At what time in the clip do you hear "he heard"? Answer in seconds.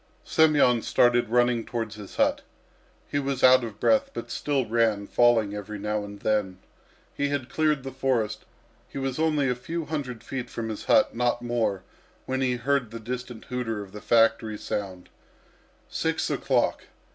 12.41-12.89